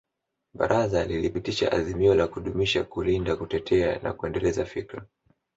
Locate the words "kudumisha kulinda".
2.27-3.35